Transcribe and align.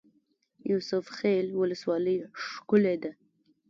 یوسف 0.71 1.05
خیل 1.17 1.47
ولسوالۍ 1.59 2.17
ښکلې 2.43 2.95
ده؟ 3.03 3.11